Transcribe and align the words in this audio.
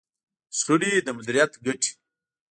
د 0.49 0.51
شخړې 0.57 0.91
د 1.05 1.07
مديريت 1.17 1.51
ګټې. 1.65 1.91